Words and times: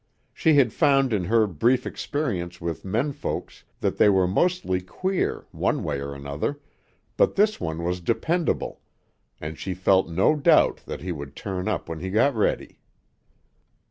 She 0.33 0.55
had 0.55 0.73
found 0.73 1.13
in 1.13 1.25
her 1.25 1.45
brief 1.45 1.85
experience 1.85 2.59
with 2.59 2.83
menfolks 2.83 3.61
that 3.81 3.97
they 3.97 4.09
were 4.09 4.25
mostly 4.27 4.81
queer, 4.81 5.45
one 5.51 5.83
way 5.83 5.99
or 6.01 6.15
another, 6.15 6.59
but 7.17 7.35
this 7.35 7.59
one 7.61 7.83
was 7.83 8.01
dependable, 8.01 8.81
and 9.39 9.59
she 9.59 9.75
felt 9.75 10.09
no 10.09 10.35
doubt 10.35 10.77
that 10.87 11.01
he 11.01 11.11
would 11.11 11.35
turn 11.35 11.67
up 11.67 11.87
when 11.87 11.99
he 11.99 12.09
got 12.09 12.33
ready. 12.35 12.79